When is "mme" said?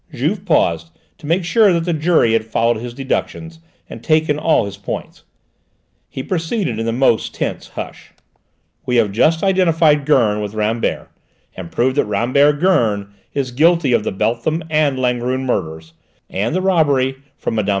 17.57-17.69